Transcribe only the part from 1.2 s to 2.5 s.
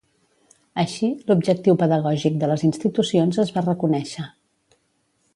l'objectiu pedagògic de